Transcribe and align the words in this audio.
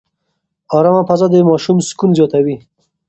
ارامه 0.77 1.01
فضا 1.09 1.27
د 1.31 1.35
ماشوم 1.49 1.77
سکون 1.89 2.09
زیاتوي. 2.17 2.55